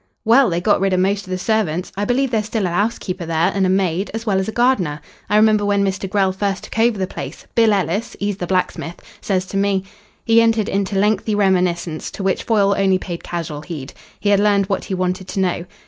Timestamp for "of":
0.93-0.99, 1.27-1.29